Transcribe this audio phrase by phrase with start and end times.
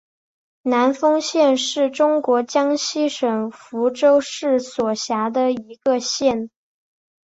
[0.63, 6.49] 南丰县是中国江西省抚州市所辖的一个县。